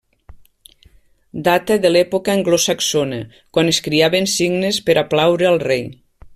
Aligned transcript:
Data 1.47 1.77
de 1.83 1.91
l'època 1.91 2.33
anglosaxona 2.37 3.21
quan 3.57 3.71
es 3.75 3.83
criaven 3.89 4.29
cignes 4.39 4.81
per 4.89 5.01
a 5.03 5.09
plaure 5.15 5.51
al 5.55 5.65
rei. 5.71 5.89